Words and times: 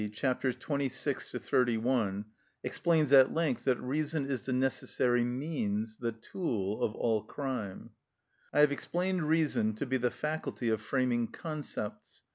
c. 0.11 0.33
26 0.33 1.31
31) 1.45 2.25
explains 2.63 3.13
at 3.13 3.31
length 3.35 3.65
that 3.65 3.79
reason 3.79 4.25
is 4.25 4.47
the 4.47 4.51
necessary 4.51 5.23
means, 5.23 5.97
the 5.97 6.11
tool, 6.11 6.81
of 6.83 6.95
all 6.95 7.21
crime. 7.21 7.91
I 8.51 8.61
have 8.61 8.71
explained 8.71 9.21
reason 9.29 9.75
to 9.75 9.85
be 9.85 9.97
the 9.97 10.09
faculty 10.09 10.69
of 10.69 10.81
framing 10.81 11.27
concepts. 11.27 12.23